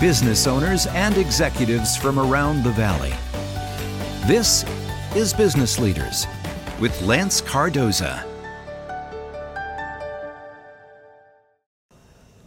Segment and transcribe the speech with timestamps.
[0.00, 3.12] business owners and executives from around the Valley.
[4.26, 4.64] This
[5.14, 6.26] is Business Leaders
[6.80, 8.24] with Lance Cardoza.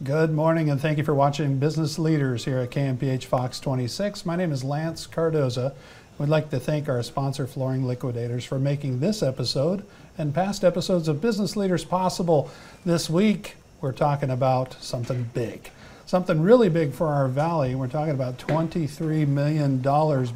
[0.04, 4.26] Good morning, and thank you for watching Business Leaders here at KMPH Fox 26.
[4.26, 5.76] My name is Lance Cardoza.
[6.18, 9.86] We'd like to thank our sponsor, Flooring Liquidators, for making this episode
[10.18, 12.50] and past episodes of Business Leaders possible.
[12.84, 15.70] This week, we're talking about something big,
[16.14, 17.74] something really big for our valley.
[17.74, 19.80] We're talking about $23 million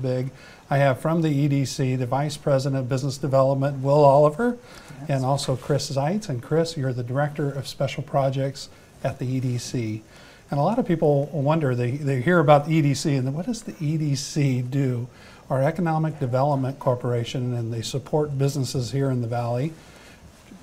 [0.01, 0.31] big.
[0.71, 4.57] I have from the EDC the Vice President of Business Development, Will Oliver,
[5.01, 5.09] yes.
[5.11, 6.29] and also Chris Zeitz.
[6.29, 8.69] And Chris, you're the Director of Special Projects
[9.03, 10.01] at the EDC.
[10.49, 13.61] And a lot of people wonder, they, they hear about the EDC and what does
[13.61, 15.07] the EDC do?
[15.47, 19.73] Our Economic Development Corporation, and they support businesses here in the Valley,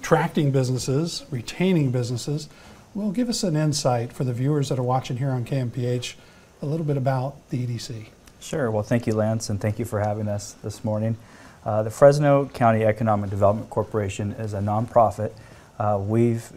[0.00, 2.48] attracting businesses, retaining businesses.
[2.94, 6.14] Will give us an insight for the viewers that are watching here on KMPH,
[6.62, 8.06] a little bit about the EDC.
[8.38, 8.70] Sure.
[8.70, 11.16] Well, thank you, Lance, and thank you for having us this morning.
[11.64, 15.32] Uh, the Fresno County Economic Development Corporation is a nonprofit.
[15.76, 16.52] Uh, we've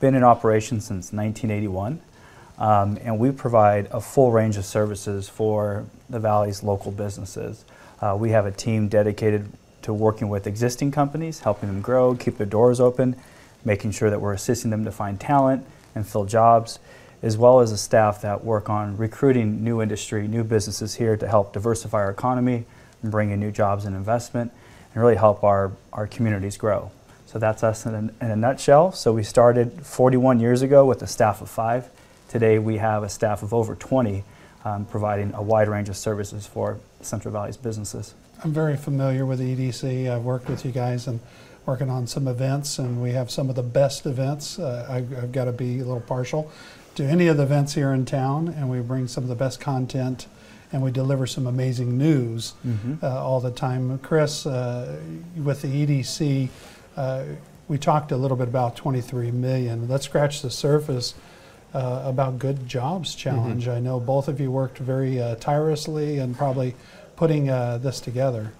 [0.00, 2.00] been in operation since 1981,
[2.58, 7.64] um, and we provide a full range of services for the Valley's local businesses.
[8.00, 9.48] Uh, we have a team dedicated
[9.82, 13.14] to working with existing companies, helping them grow, keep their doors open,
[13.64, 15.64] making sure that we're assisting them to find talent
[15.96, 16.78] and fill jobs,
[17.22, 21.26] as well as a staff that work on recruiting new industry, new businesses here to
[21.26, 22.66] help diversify our economy
[23.02, 24.52] and bring in new jobs and investment
[24.94, 26.92] and really help our, our communities grow.
[27.24, 28.92] So that's us in a, in a, nutshell.
[28.92, 31.88] So we started 41 years ago with a staff of five.
[32.28, 34.22] Today we have a staff of over 20
[34.64, 38.14] um, providing a wide range of services for Central Valley's businesses.
[38.44, 40.10] I'm very familiar with the EDC.
[40.10, 41.20] I've worked with you guys and
[41.66, 44.58] working on some events, and we have some of the best events.
[44.58, 46.50] Uh, I, I've got to be a little partial
[46.94, 49.60] to any of the events here in town, and we bring some of the best
[49.60, 50.26] content
[50.72, 52.94] and we deliver some amazing news mm-hmm.
[53.02, 53.98] uh, all the time.
[54.00, 55.00] Chris, uh,
[55.36, 56.48] with the EDC,
[56.96, 57.24] uh,
[57.68, 59.88] we talked a little bit about 23 million.
[59.88, 61.14] Let's scratch the surface
[61.74, 63.64] uh, about Good Jobs Challenge.
[63.64, 63.76] Mm-hmm.
[63.76, 66.74] I know both of you worked very uh, tirelessly and probably
[67.16, 68.52] putting uh, this together.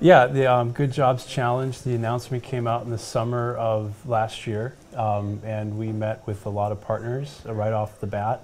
[0.00, 4.46] Yeah, the um, Good Jobs Challenge, the announcement came out in the summer of last
[4.46, 8.42] year, um, and we met with a lot of partners right off the bat.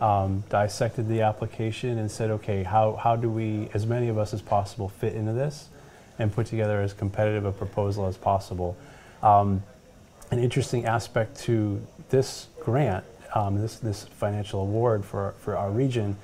[0.00, 4.32] Um, dissected the application and said, okay, how, how do we, as many of us
[4.32, 5.68] as possible, fit into this?
[6.20, 8.76] and put together as competitive a proposal as possible.
[9.22, 9.62] Um,
[10.30, 16.16] an interesting aspect to this grant, um, this, this financial award for, for our region,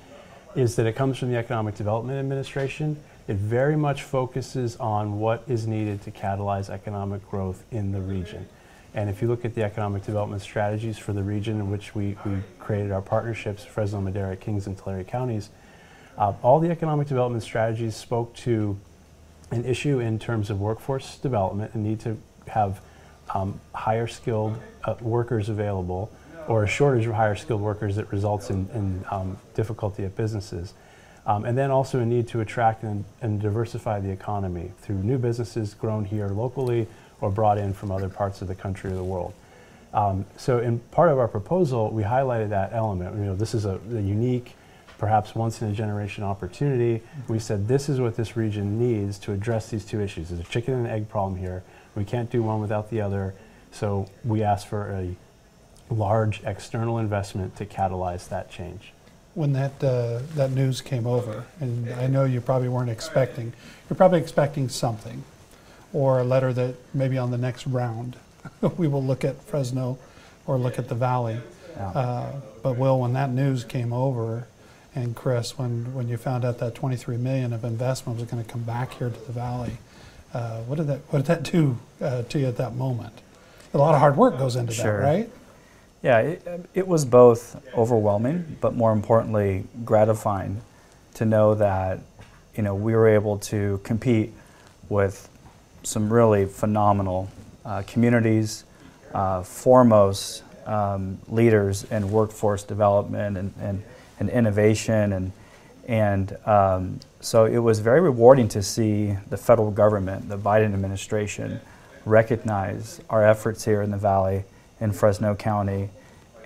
[0.55, 2.95] is that it comes from the Economic Development Administration.
[3.27, 8.47] It very much focuses on what is needed to catalyze economic growth in the region.
[8.93, 12.17] And if you look at the economic development strategies for the region in which we,
[12.25, 15.49] we created our partnerships, Fresno, Madera, Kings, and Tulare counties,
[16.17, 18.77] uh, all the economic development strategies spoke to
[19.51, 22.17] an issue in terms of workforce development and need to
[22.47, 22.81] have
[23.35, 26.09] um, higher skilled uh, workers available
[26.47, 30.73] or a shortage of higher skilled workers that results in, in um, difficulty at businesses.
[31.27, 35.17] Um, and then also a need to attract and, and, diversify the economy through new
[35.17, 36.87] businesses grown here locally
[37.19, 39.33] or brought in from other parts of the country or the world.
[39.93, 43.13] Um, so in part of our proposal, we highlighted that element.
[43.17, 44.55] You know, this is a, a unique
[44.97, 47.03] perhaps once in a generation opportunity.
[47.27, 50.29] We said this is what this region needs to address these two issues.
[50.29, 51.63] There's a chicken and egg problem here.
[51.95, 53.35] We can't do one without the other.
[53.71, 55.15] So we asked for a
[55.93, 58.93] large external investment to catalyze that change.
[59.37, 63.53] When that uh, that news came over, and I know you probably weren't expecting,
[63.87, 65.23] you're probably expecting something,
[65.93, 68.15] or a letter that maybe on the next round
[68.77, 69.99] we will look at Fresno
[70.47, 71.39] or look at the Valley.
[71.75, 71.89] Yeah.
[71.89, 72.31] Uh,
[72.63, 74.47] but Will, when that news came over,
[74.95, 78.49] and Chris, when, when you found out that 23 million of investment was going to
[78.49, 79.77] come back here to the valley,
[80.33, 83.13] uh, what did that what did that do uh, to you at that moment?
[83.73, 84.99] A lot of hard work goes into sure.
[84.99, 85.29] that, right?
[86.07, 90.61] Yeah, it, it was both overwhelming, but more importantly, gratifying
[91.15, 91.99] to know that
[92.55, 94.31] you know we were able to compete
[94.87, 95.27] with
[95.83, 97.29] some really phenomenal
[97.65, 98.63] uh, communities,
[99.13, 103.83] uh, foremost um, leaders in workforce development and, and
[104.21, 105.33] and innovation and
[105.89, 111.59] and um, so it was very rewarding to see the federal government, the Biden administration,
[112.05, 114.45] recognize our efforts here in the Valley,
[114.79, 115.89] in Fresno County,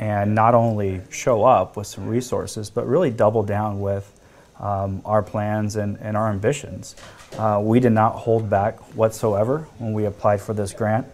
[0.02, 4.12] and not only show up with some resources, but really double down with
[4.60, 6.96] um, our plans and, and our ambitions.
[7.38, 11.06] Uh, we did not hold back whatsoever when we applied for this grant.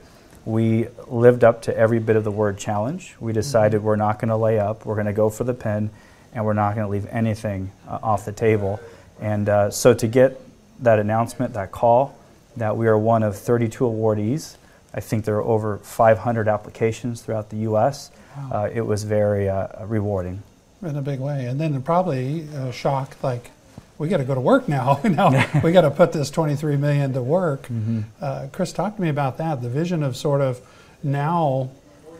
[0.45, 3.13] We lived up to every bit of the word challenge.
[3.19, 5.89] We decided we're not going to lay up, we're going to go for the pin
[6.33, 8.79] and we're not going to leave anything uh, off the table.
[9.19, 10.39] And uh, so to get
[10.79, 12.17] that announcement, that call,
[12.55, 14.55] that we are one of 32 awardees,
[14.93, 18.11] I think there are over 500 applications throughout the U.S.
[18.37, 18.49] Wow.
[18.51, 20.43] Uh, it was very uh, rewarding.
[20.81, 21.45] in a big way.
[21.45, 23.51] And then probably a shock like,
[23.97, 24.99] we got to go to work now.
[25.03, 27.63] now we got to put this 23 million to work.
[27.63, 28.01] Mm-hmm.
[28.21, 29.61] Uh, Chris, talk to me about that.
[29.61, 30.61] The vision of sort of
[31.01, 31.71] now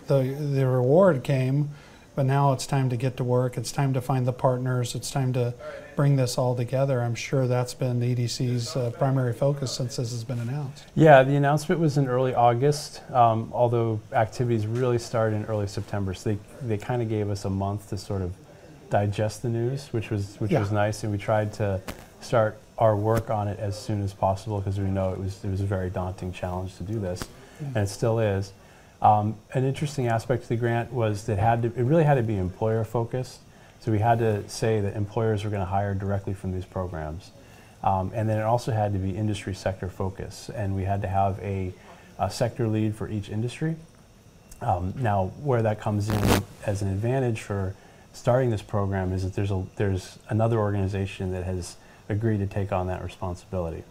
[0.08, 1.70] the the reward came,
[2.18, 3.58] but now it's time to get to work.
[3.58, 4.96] It's time to find the partners.
[4.96, 5.54] It's time to
[5.96, 7.00] bring this all together.
[7.04, 10.86] I'm sure that's been the EDC's uh, primary focus since this has been announced.
[10.96, 16.16] Yeah, the announcement was in early August, um, although activities really started in early September.
[16.16, 18.34] So they, they kind of gave us a month to sort of
[18.90, 20.62] digest the news, which was which Yeah.
[20.62, 21.80] was nice, and we tried to
[22.20, 25.52] start our work on it as soon as possible because we know it was it
[25.52, 27.22] was a very daunting challenge to do this,
[27.60, 28.54] and it still is.
[29.02, 32.24] Um, an interesting aspect of the grant was that had to, it really had to
[32.24, 33.40] be employer focused.
[33.80, 37.32] So we had to say that employers were going to hire directly from these programs.
[37.84, 41.08] Um, and then it also had to be industry sector focus, and we had to
[41.08, 41.74] have a,
[42.18, 43.76] a sector lead for each industry.
[44.62, 47.76] Um, now, where that comes in as an advantage for
[48.14, 51.78] starting this program is that there's a there's another organization that has
[52.10, 53.84] agreed to take on that responsibility,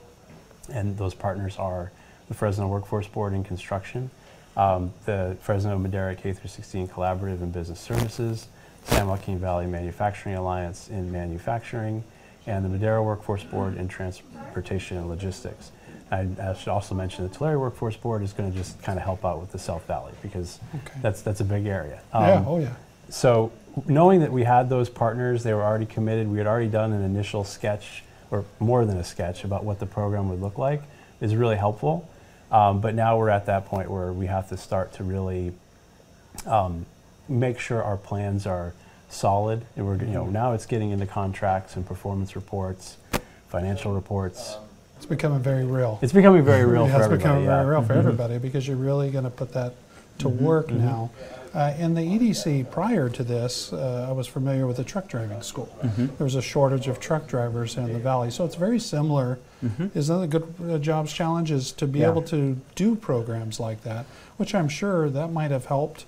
[0.73, 1.93] and those partners are
[2.26, 4.11] the Fresno Workforce Board in construction,
[4.56, 8.49] um, the Fresno Madera K through 16 Collaborative in Business Services,
[8.85, 12.03] San Joaquin Valley Manufacturing Alliance in manufacturing,
[12.47, 15.73] and the Madera Workforce Board in transportation and logistics.
[16.11, 19.05] I, I should also mention the Tulare Workforce Board is going to just kind of
[19.05, 20.99] help out with the South Valley because Okay.
[21.02, 22.00] that's that's a big area.
[22.14, 22.19] yeah.
[22.35, 22.75] Um, Oh yeah.
[23.09, 23.50] so
[23.87, 26.29] knowing that we had those partners, they were already committed.
[26.29, 29.87] We had already done an initial sketch, or more than a sketch, about what the
[29.87, 30.81] program would look like,
[31.20, 32.09] is really helpful.
[32.51, 35.53] Um, but now we're at that point where we have to start to really
[36.47, 36.87] um,
[37.29, 38.73] make sure our plans are
[39.09, 39.65] solid.
[39.77, 42.97] And we're, you know, now it's getting into contracts and performance reports,
[43.49, 44.57] financial reports.
[44.97, 45.99] It's becoming very real.
[46.03, 47.19] It's becoming very real Yeah, for it's everybody.
[47.19, 47.51] becoming yeah.
[47.51, 47.65] Mm-hmm.
[47.65, 49.75] very real for everybody because you're really going to put that
[50.19, 51.11] to work now.
[51.56, 55.41] Uh, in the EDC prior to this, uh, I was familiar with the truck driving
[55.41, 55.75] school.
[55.82, 56.06] Mm-hmm.
[56.19, 59.38] There was a shortage of truck drivers in the valley, so it's very similar.
[59.94, 61.50] Is that a good uh, jobs challenge?
[61.50, 62.11] Is to be Yeah.
[62.11, 64.05] able to do programs like that,
[64.37, 66.05] which I'm sure that might have helped.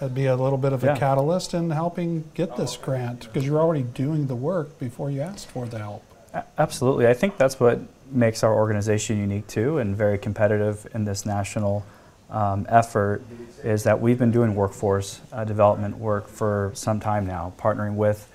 [0.00, 3.60] uh, Be a little bit of a catalyst in helping get this grant because you're
[3.60, 6.04] already doing the work before you asked for the help.
[6.32, 7.08] A- Absolutely.
[7.08, 7.80] I think that's what
[8.12, 11.84] makes our organization unique too and very competitive in this national
[12.32, 13.22] um, effort
[13.62, 18.28] is that we've been doing workforce uh, development work for some time now, partnering with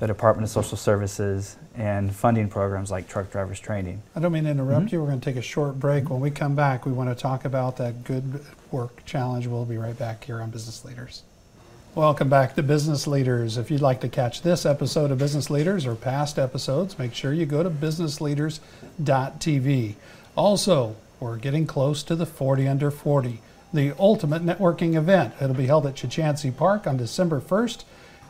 [0.00, 4.02] the Department of Social Services and funding programs like truck drivers training.
[4.14, 4.94] I don't mean to interrupt Mm-hmm.
[4.94, 5.00] you.
[5.00, 6.10] We're going to take a short break.
[6.10, 9.46] When we come back, we want to talk about that good work challenge.
[9.46, 11.22] We'll be right back here on Business Leaders.
[11.94, 13.56] Welcome back to Business Leaders.
[13.56, 17.32] If you'd like to catch this episode of Business Leaders or past episodes, make sure
[17.32, 19.94] you go to businessleaders.tv.
[20.36, 23.40] Also, we're getting close to the 40 Under 40,
[23.72, 25.32] the ultimate networking event.
[25.40, 27.84] It'll be held at Chukchansi Park on December 1st.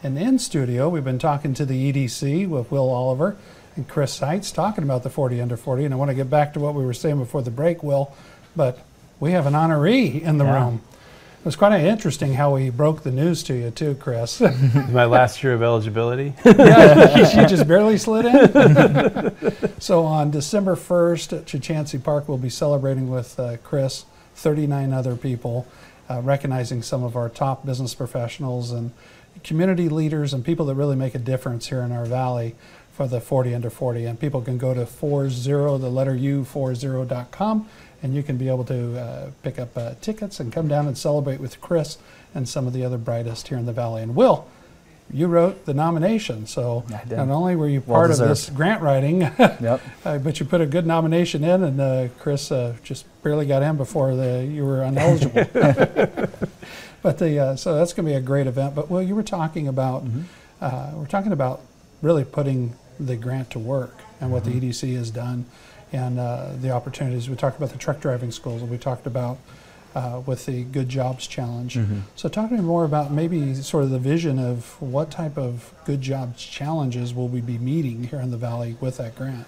[0.04, 3.36] And in studio, we've been talking to the EDC with Will Oliver
[3.74, 5.86] and Chris Zeitz talking about the 40 Under 40.
[5.86, 8.14] And I want to get back to what we were saying before the break, Will,
[8.54, 8.78] but
[9.18, 10.64] we have an honoree in the Yeah.
[10.64, 10.80] room.
[11.44, 14.40] It was quite interesting how we broke the news to you, too, Chris.
[14.88, 16.32] My last year of eligibility.
[16.42, 19.70] yeah, she just barely slid in.
[19.78, 25.16] so on December 1st at Chukchansi Park, we'll be celebrating with uh, Chris, 39 other
[25.16, 25.66] people,
[26.08, 28.92] uh, recognizing some of our top business professionals and
[29.42, 32.54] community leaders and people that really make a difference here in our valley
[32.94, 34.04] for the 40 under 40.
[34.04, 35.28] And people can go to 40,
[35.78, 37.68] the letter U, 40.com,
[38.02, 40.96] and you can be able to uh, pick up uh, tickets and come down and
[40.96, 41.98] celebrate with Chris
[42.34, 44.02] and some of the other brightest here in the valley.
[44.02, 44.46] And Will,
[45.12, 49.20] you wrote the nomination, so not only were you Well part of this grant writing,
[49.38, 49.80] Yep.
[50.04, 53.62] uh, but you put a good nomination in, and uh, Chris uh, just barely got
[53.62, 55.44] in before the, you were ineligible.
[57.02, 58.74] but the uh, so that's going to be a great event.
[58.74, 60.04] But well, you were talking about
[60.60, 61.60] uh, we're talking about
[62.00, 65.44] really putting the grant to work and what the EDC has done,
[65.92, 67.28] and uh, the opportunities.
[67.28, 69.38] We talked about the truck driving schools, and we talked about.
[69.96, 71.78] Uh, with the Good Jobs Challenge.
[72.16, 75.72] So, talk to me more about maybe sort of the vision of what type of
[75.84, 79.46] Good Jobs challenges will we be meeting here in the Valley with that grant.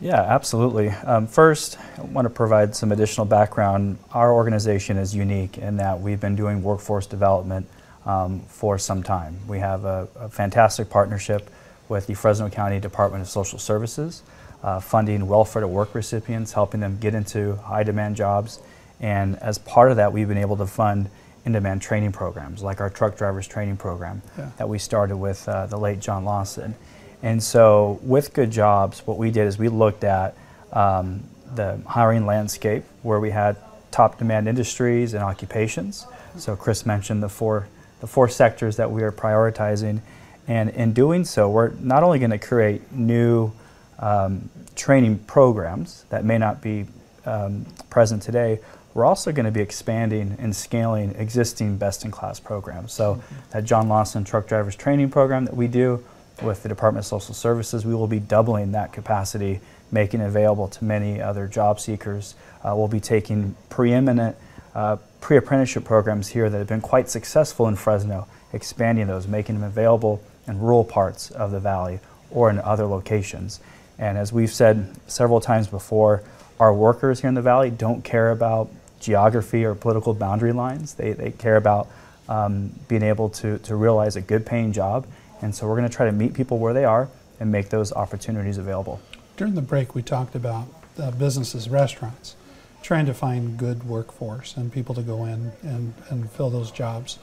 [0.00, 0.88] Yeah, absolutely.
[0.90, 3.98] Um, first, I want to provide some additional background.
[4.12, 7.66] Our organization is unique in that we've been doing workforce development
[8.06, 9.36] um, for some time.
[9.46, 11.50] We have a, a fantastic partnership
[11.90, 14.22] with the Fresno County Department of Social Services,
[14.62, 18.60] uh, funding welfare to work recipients, helping them get into high demand jobs.
[19.00, 21.10] And as part of that, we've been able to fund
[21.44, 24.50] in-demand training programs, like our truck drivers training program Yeah.
[24.58, 26.74] that we started with uh, the late John Lawson.
[27.22, 30.34] And so, with Good Jobs, what we did is we looked at
[30.72, 33.56] um, the hiring landscape where we had
[33.90, 36.06] top demand industries and occupations.
[36.38, 37.66] So, Chris mentioned the four
[38.00, 40.00] the four sectors that we are prioritizing,
[40.46, 43.52] and in doing so, we're not only going to create new
[43.98, 46.86] um, training programs that may not be
[47.26, 48.60] um, present today,
[48.94, 52.92] we're also going to be expanding and scaling existing best in class programs.
[52.92, 56.04] So, that John Lawson Truck Drivers Training Program that we do
[56.42, 59.60] with the Department of Social Services, we will be doubling that capacity,
[59.92, 62.34] making it available to many other job seekers.
[62.64, 64.36] Uh, we'll be taking preeminent
[64.74, 69.56] uh, pre apprenticeship programs here that have been quite successful in Fresno, expanding those, making
[69.56, 73.60] them available in rural parts of the valley or in other locations.
[73.98, 76.22] And as we've said several times before,
[76.58, 80.94] our workers here in the valley don't care about geography or political boundary lines.
[80.94, 81.88] They, they care about
[82.28, 85.06] um, being able to, to realize a good paying job.
[85.40, 87.08] And so we're going to try to meet people where they are
[87.40, 89.00] and make those opportunities available.
[89.36, 92.36] During the break, we talked about uh, businesses, restaurants,
[92.82, 97.18] trying to find good workforce and people to go in and, and fill those jobs.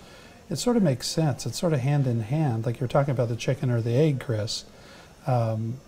[0.49, 1.45] It sort of makes sense.
[1.45, 4.19] It's sort of hand in hand, like you're talking about the chicken or the egg,
[4.19, 4.63] Chris.
[5.25, 5.79] Um,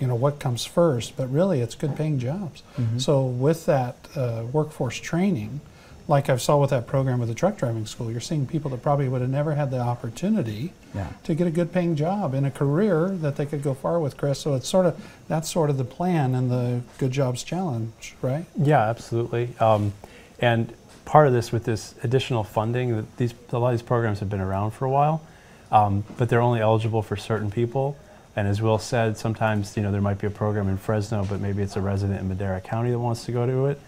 [0.00, 2.62] you know what comes first, but really it's good paying jobs.
[2.98, 5.60] So with that uh, workforce training,
[6.08, 8.82] like I saw with that program with the truck driving school, you're seeing people that
[8.82, 11.08] probably would have never had the opportunity Yeah.
[11.24, 14.16] to get a good paying job in a career that they could go far with,
[14.16, 14.38] Chris.
[14.38, 18.44] So it's sort of that's sort of the plan and the Good Jobs Challenge, right?
[18.56, 19.54] Yeah, absolutely.
[19.58, 19.92] Um,
[20.38, 20.72] and
[21.04, 24.30] part of this with this additional funding, that these a lot of these programs have
[24.30, 25.22] been around for a while,
[25.70, 27.96] um, but they're only eligible for certain people.
[28.34, 31.40] And as Will said, sometimes you know there might be a program in Fresno, but
[31.40, 33.80] maybe it's a resident in Madera County that wants to go to it.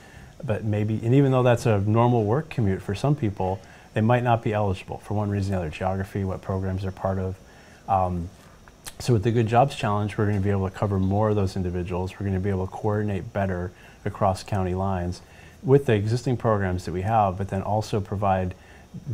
[0.45, 3.61] But maybe, and even though that's a normal work commute for some people,
[3.95, 5.71] they might not be eligible for one reason or the other.
[5.71, 7.37] Geography, what programs they're part of.
[7.89, 8.29] Um,
[8.99, 11.37] so with the Good Jobs Challenge, we're going to be able to cover more of
[11.37, 12.13] those individuals.
[12.13, 13.73] We're going to be able to coordinate better
[14.05, 15.23] across county lines
[15.65, 18.55] with the existing programs that we have, but then also provide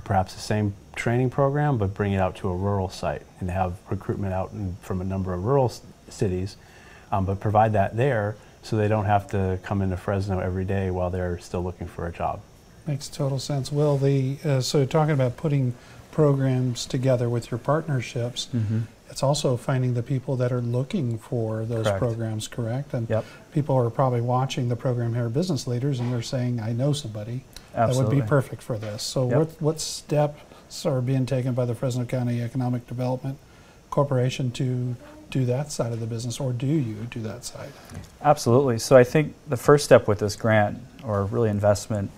[0.04, 3.74] perhaps the same training program, but bring it out to a rural site and have
[3.88, 5.72] recruitment out in, from a number of rural
[6.08, 6.56] cities,
[7.12, 10.90] um, but provide that there so they don't have to come into Fresno every day
[10.90, 12.40] while they're still looking for a job.
[12.86, 13.70] Makes total sense.
[13.70, 15.74] Will the uh, so talking about putting
[16.10, 18.80] programs together with your partnerships, Mm-hmm.
[19.10, 21.98] it's also finding the people that are looking for those Correct.
[21.98, 22.94] programs, correct?
[22.94, 23.24] And Yep.
[23.52, 27.44] people are probably watching the program here, business leaders, and they're saying, "I know somebody
[27.74, 29.38] that would be perfect for this." So, Yep.
[29.38, 33.36] what what steps are being taken by the Fresno County Economic Development
[33.90, 34.96] Corporation to
[35.30, 37.70] do that side of the business, or do you do that side?
[38.22, 38.78] Absolutely.
[38.78, 42.10] So I think the first step with this grant, or really investment,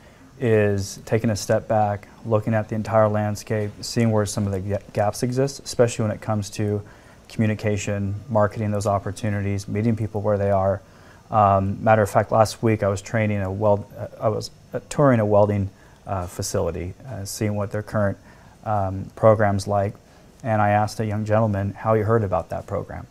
[0.42, 4.82] is taking a step back, looking at the entire landscape, seeing where some of the
[4.92, 6.82] gaps exist, especially when it comes to
[7.28, 10.82] communication, marketing those opportunities, meeting people where they are.
[11.30, 14.80] Um, matter of fact, last week I was training a weld, uh, I was uh,
[14.90, 15.70] touring a welding
[16.08, 18.18] uh, facility, uh, seeing what their current
[18.64, 19.94] um, programs like,
[20.42, 23.06] and I asked a young gentleman how he heard about that program,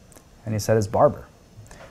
[0.45, 1.27] and he said his barber.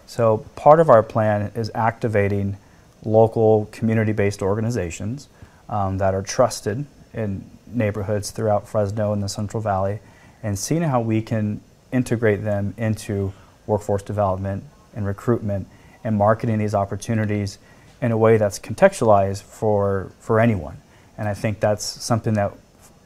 [0.06, 2.58] So part of our plan is activating
[3.04, 5.28] local community-based organizations
[5.68, 10.00] um, that are trusted in neighborhoods throughout Fresno and the Central Valley,
[10.42, 11.60] and seeing how we can
[11.92, 13.32] integrate them into
[13.66, 14.64] workforce development
[14.94, 15.66] and recruitment
[16.04, 17.58] and marketing these opportunities
[18.00, 20.80] in a way that's contextualized for, for anyone.
[21.18, 22.52] And I think that's something that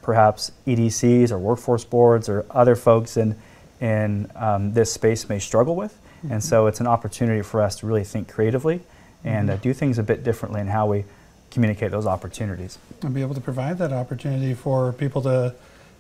[0.03, 3.37] perhaps EDCs or workforce boards or other folks in,
[3.81, 5.99] in um, this space may struggle with.
[6.31, 8.81] And so it's an opportunity for us to really think creatively
[9.25, 11.05] and uh, do things a bit differently in how we
[11.51, 12.79] communicate those opportunities.
[13.03, 15.55] and be able to provide that opportunity for people to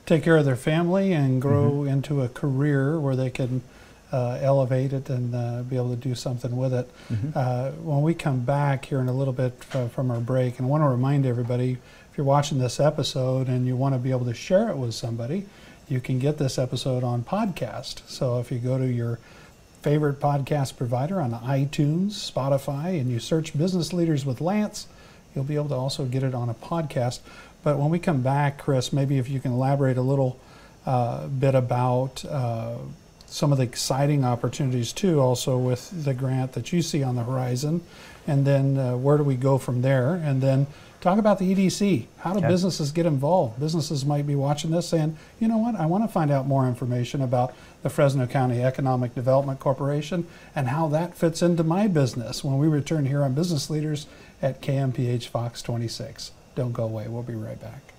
[0.06, 3.62] take care of their family and grow into a career where they can
[4.12, 6.88] uh, elevate it and uh, be able to do something with it.
[7.34, 10.70] Uh, when we come back here in a little bit from our break, and I
[10.70, 11.78] want to remind everybody
[12.10, 14.94] if you're watching this episode and you want to be able to share it with
[14.94, 15.46] somebody,
[15.88, 18.08] you can get this episode on podcast.
[18.08, 19.18] So if you go to your
[19.84, 24.86] favorite podcast provider on iTunes, Spotify, and you search Business Leaders with Lance,
[25.34, 27.20] you'll be able to also get it on a podcast.
[27.62, 30.40] But when we come back, Chris, maybe if you can elaborate a little
[30.86, 32.78] uh, bit about uh,
[33.26, 37.22] some of the exciting opportunities too, also with the grant that you see on the
[37.22, 37.82] horizon,
[38.26, 40.14] and then uh, where do we go from there?
[40.14, 40.66] And then
[41.04, 42.06] talk about the EDC.
[42.18, 42.48] How do Okay.
[42.48, 43.60] businesses get involved?
[43.60, 46.66] Businesses might be watching this saying, you know what, I want to find out more
[46.66, 52.42] information about the Fresno County Economic Development Corporation and how that fits into my business
[52.42, 54.06] when we return here on Business Leaders
[54.40, 56.30] at KMPH Fox 26.
[56.54, 57.06] Don't go away.
[57.06, 57.92] We'll be right back.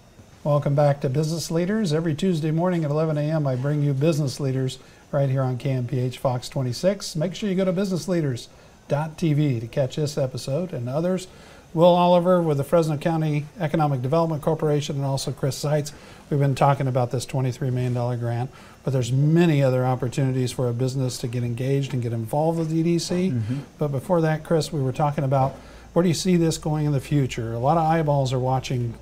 [0.43, 1.93] Welcome back to Business Leaders.
[1.93, 4.79] Every Tuesday morning at 11 a.m., I bring you business leaders
[5.11, 7.15] right here on KMPH Fox 26.
[7.15, 11.27] Make sure you go to businessleaders.tv to catch this episode and others.
[11.75, 15.91] Will Oliver with the Fresno County Economic Development Corporation and also Chris Zeitz.
[16.29, 18.49] We've been talking about this $23 million grant,
[18.85, 22.71] but there's many other opportunities for a business to get engaged and get involved with
[22.71, 23.33] EDC.
[23.33, 23.59] Mm-hmm.
[23.77, 25.51] But before that, Chris, we were talking about
[25.91, 27.51] where do you see this going in the future?
[27.51, 28.93] A lot of eyeballs are watching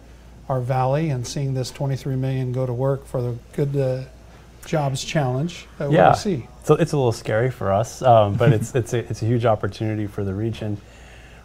[0.49, 4.03] our valley and seeing this 23 million go to work for the good uh,
[4.65, 5.67] jobs challenge.
[5.79, 6.13] Uh, yeah,
[6.63, 9.45] so it's a little scary for us, um, but it's it's a, it's a huge
[9.45, 10.77] opportunity for the region.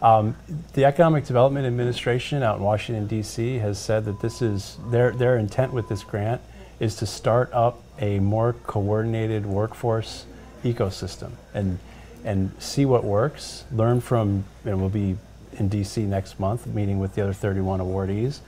[0.01, 0.35] Um,
[0.73, 3.57] the Economic Development Administration out in Washington, D.C.
[3.57, 6.41] has said that this is their, their intent with this grant
[6.79, 10.25] is to start up a more coordinated workforce
[10.63, 11.79] ecosystem and,
[12.23, 15.17] and see what works, learn from, and we'll be
[15.57, 16.03] in D.C.
[16.03, 18.39] next month meeting with the other 31 awardees,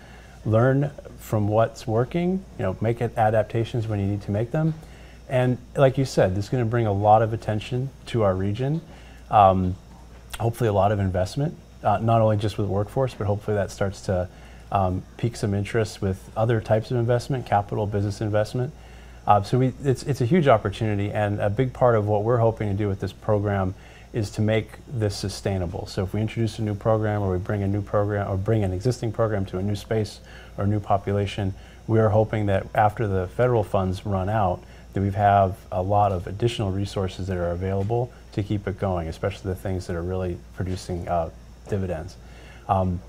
[0.46, 4.74] learn from what's working, you know, make adaptations when you need to make them.
[5.27, 8.36] And like you said, this is going to bring a lot of attention to our
[8.36, 8.81] region.
[9.29, 9.75] Um,
[10.42, 14.02] hopefully a lot of investment, uh, not only just with workforce, but hopefully that starts
[14.02, 14.28] to
[14.72, 18.74] um, pique some interest with other types of investment, capital, business investment.
[19.28, 22.40] Uh, so we, it's, it's a huge opportunity, and a big part of what we're
[22.40, 23.76] hoping to do with this program
[24.14, 25.86] is to make this sustainable.
[25.86, 28.64] So if we introduce a new program, or we bring a new program, or bring
[28.64, 30.20] an existing program to a new space
[30.58, 31.54] or new population,
[31.88, 34.62] we are hoping that after the federal funds run out,
[34.94, 39.08] that we have a lot of additional resources that are available to keep it going,
[39.08, 41.30] especially the things that are really producing uh,
[41.68, 42.16] dividends.
[42.68, 43.02] Um,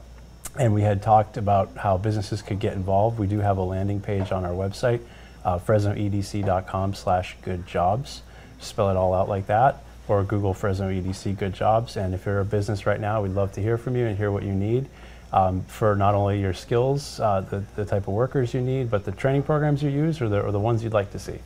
[0.59, 3.19] and we had talked about how businesses could get involved.
[3.19, 5.01] We do have a landing page on our website,
[5.45, 8.23] uh, fresnoedc.com slash good jobs.
[8.61, 11.97] Spell it all out like that, or Google Fresno EDC good jobs.
[11.97, 14.31] And if you're a business right now, we'd love to hear from you and hear
[14.31, 14.89] what you need
[15.33, 19.05] um, for not only your skills, uh, the, the type of workers you need, but
[19.05, 21.39] the training programs you use or the, or the ones you'd like to see.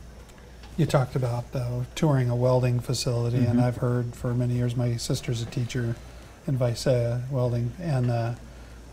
[0.77, 3.49] You talked about uh, touring a welding facility, mm-hmm.
[3.49, 4.75] and I've heard for many years.
[4.75, 5.95] My sister's a teacher
[6.45, 8.33] in Visalia welding, and uh,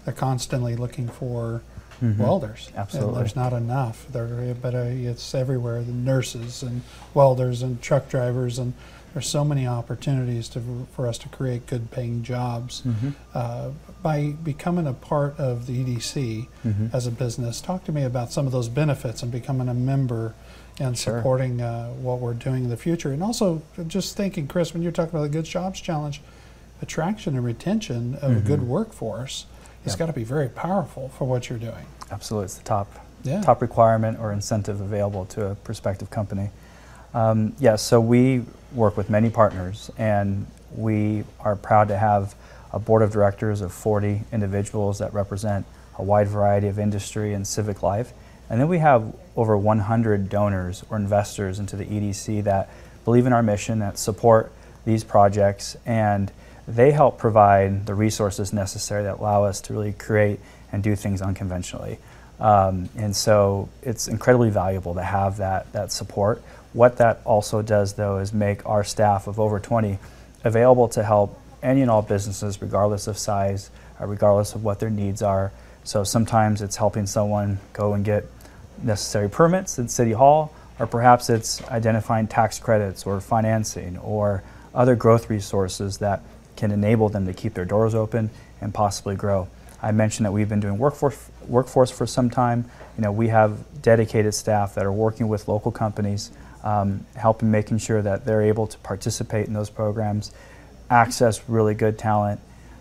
[0.06, 1.60] they're constantly looking for
[2.02, 2.22] mm-hmm.
[2.22, 2.70] welders.
[2.74, 4.06] Absolutely, and there's not enough.
[4.10, 5.82] There, but uh, it's everywhere.
[5.82, 6.80] The nurses and
[7.12, 8.72] welders and truck drivers, and
[9.14, 12.82] there's so many opportunities to, for us to create good-paying jobs.
[12.82, 13.10] Mm-hmm.
[13.32, 13.70] Uh,
[14.02, 16.86] by becoming a part of the EDC mm-hmm.
[16.92, 20.34] as a business, talk to me about some of those benefits and becoming a member
[20.80, 21.18] and sure.
[21.18, 23.12] supporting uh, what we're doing in the future.
[23.12, 26.20] And also, just thinking, Chris, when you're talking about the Good Jobs Challenge,
[26.82, 28.38] attraction and retention of mm-hmm.
[28.38, 28.68] a good mm-hmm.
[28.68, 29.46] workforce
[29.84, 29.98] has yep.
[30.00, 31.86] got to be very powerful for what you're doing.
[32.10, 33.40] Absolutely, it's the top yeah.
[33.42, 36.50] top requirement or incentive available to a prospective company.
[37.14, 42.34] Um, yes, yeah, so we work with many partners, and we are proud to have
[42.72, 45.64] a board of directors of 40 individuals that represent
[45.96, 48.12] a wide variety of industry and civic life.
[48.50, 52.68] And then we have over 100 donors or investors into the EDC that
[53.04, 54.50] believe in our mission, that support
[54.84, 56.32] these projects, and
[56.66, 60.40] they help provide the resources necessary that allow us to really create
[60.72, 61.98] and do things unconventionally.
[62.40, 66.42] Um, and so it's incredibly valuable to have that, that support.
[66.74, 69.98] What that also does, though, is make our staff of over 20
[70.42, 74.90] available to help any and all businesses, regardless of size, uh, regardless of what their
[74.90, 75.52] needs are.
[75.84, 78.24] So sometimes it's helping someone go and get
[78.82, 84.42] necessary permits at City Hall, or perhaps it's identifying tax credits or financing or
[84.74, 86.22] other growth resources that
[86.56, 89.48] can enable them to keep their doors open and possibly grow.
[89.80, 92.68] I mentioned that we've been doing workforce, workforce for some time.
[92.96, 96.32] You know, we have dedicated staff that are working with local companies,
[96.64, 100.32] um, helping making sure that they're able to participate in those programs,
[100.90, 102.40] access really good talent,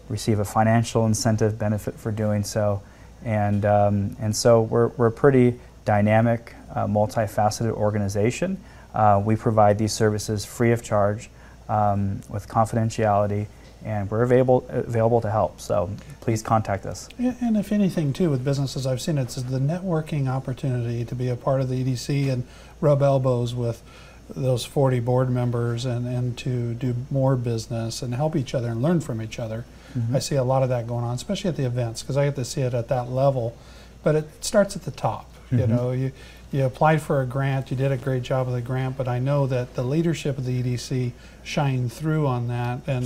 [0.09, 2.81] receive a financial incentive benefit for doing so,
[3.23, 8.57] and um, and so we're we're a pretty dynamic, uh, multifaceted organization.
[8.93, 11.29] Uh, we provide these services free of charge
[11.67, 13.47] um, with confidentiality,
[13.83, 15.59] and we're available available to help.
[15.59, 15.89] So
[16.21, 17.09] please contact us.
[17.17, 21.35] And if anything, too, with businesses, I've seen it's the networking opportunity to be a
[21.35, 22.45] part of the EDC and
[22.81, 23.83] rub elbows with
[24.29, 28.81] those 40 board members and, and to do more business and help each other and
[28.81, 29.65] learn from each other.
[29.97, 30.15] Mm-hmm.
[30.15, 32.35] I see a lot of that going on, especially at the events, because I get
[32.35, 33.55] to see it at that level.
[34.01, 35.31] But it starts at the top.
[35.45, 35.59] Mm-hmm.
[35.59, 36.11] You know, you
[36.53, 39.17] you applied for a grant, you did a great job with the grant, but I
[39.17, 41.11] know that the leadership of the EDC
[41.43, 43.03] shined through on that, and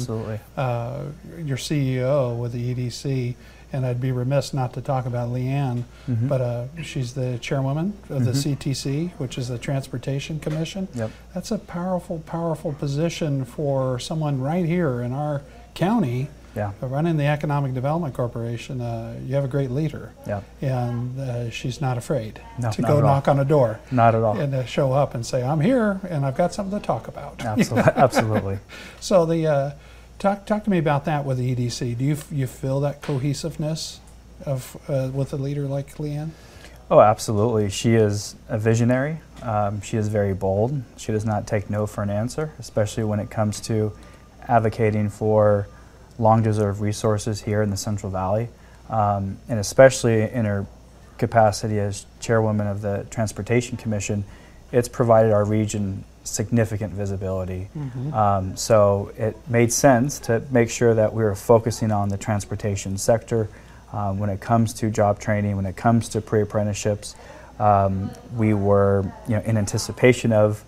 [0.58, 1.04] uh,
[1.38, 3.36] your CEO with the EDC.
[3.74, 6.30] And I'd be remiss not to talk about Lee Ann, mm-hmm.
[6.30, 8.54] but uh, she's the chairwoman of the mm-hmm.
[8.54, 10.88] CTC, which is the Transportation Commission.
[10.94, 11.12] Yep.
[11.34, 15.42] That's a powerful, powerful position for someone right here in our
[15.74, 16.72] county Yeah.
[16.82, 20.42] But running the Economic Development Corporation, uh, you have a great leader, Yeah.
[20.62, 23.10] and uh, she's not afraid No, to not go at all.
[23.16, 24.38] knock on a door Not at all.
[24.40, 27.46] and to show up and say, "I'm here, and I've got something to talk about."
[27.46, 27.94] Absolutely.
[27.96, 28.60] Absolutely.
[29.00, 29.72] So the uh,
[30.20, 31.98] talk talk to me about that with the EDC.
[31.98, 34.00] Do you you feel that cohesiveness
[34.46, 36.32] of uh, with a leader like Lee Ann?
[36.90, 37.70] Oh, absolutely.
[37.70, 39.20] She is a visionary.
[39.44, 40.82] Um, she is very bold.
[40.96, 43.92] She does not take no for an answer, especially when it comes to
[44.48, 45.68] advocating for
[46.20, 48.50] long deserved resources here in the Central Valley,
[48.90, 50.66] um, and especially in her
[51.18, 54.24] capacity as chairwoman of the Transportation Commission.
[54.72, 57.70] It's provided our region significant visibility.
[58.14, 62.98] Um, so it made sense to make sure that we were focusing on the transportation
[62.98, 63.48] sector
[63.94, 67.16] um, when it comes to job training, when it comes to pre-apprenticeships.
[67.60, 70.64] Um, we were, you know, in anticipation of,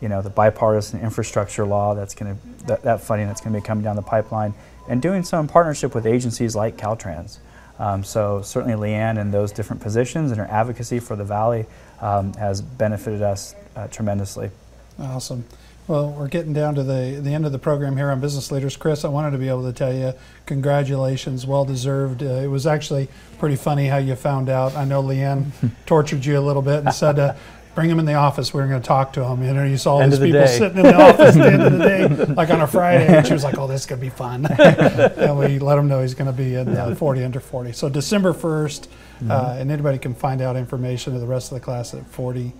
[0.00, 3.60] you know, the bipartisan infrastructure law that's going to that, that funding that's going to
[3.60, 4.54] be coming down the pipeline,
[4.88, 7.38] and doing so in partnership with agencies like Caltrans.
[7.78, 11.66] Um, so certainly Lee Ann and those different positions and her advocacy for the valley
[12.00, 14.50] um, has benefited us uh, tremendously.
[14.98, 15.44] Awesome.
[15.86, 18.74] Well, we're getting down to the, the end of the program here on Business Leaders.
[18.74, 20.14] Chris, I wanted to be able to tell you
[20.46, 22.22] congratulations, well deserved.
[22.22, 24.74] Uh, it was actually pretty funny how you found out.
[24.76, 25.52] I know Lee Ann
[25.86, 27.34] tortured you a little bit and said, uh,
[27.74, 28.54] bring him in the office.
[28.54, 29.42] We were going to talk to him.
[29.42, 30.58] You know, you saw all End these the people day.
[30.58, 33.06] sitting in the office at the end of the day, like on a Friday.
[33.06, 34.46] And she was like, oh, this is going to be fun.
[34.58, 37.72] and we let him know he's going to be in uh, 40 under 40.
[37.72, 38.88] So December 1st,
[39.28, 42.52] uh, and anybody can find out information of the rest of the class at 40.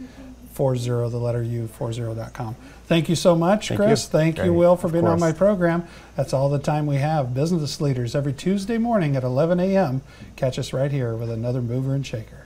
[0.53, 2.55] 40 the letter u 40.com
[2.87, 3.87] thank you so much Thank you.
[3.87, 6.99] chris thank you will for Of being on my program that's all the time we
[6.99, 10.03] have business leaders every tuesday morning at 11 a.m
[10.37, 12.44] catch us right here with another mover and shaker